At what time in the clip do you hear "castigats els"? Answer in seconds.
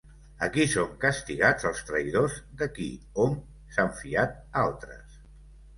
1.03-1.83